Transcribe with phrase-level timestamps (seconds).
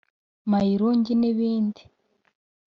[0.51, 1.81] Mayirungi n’ibindi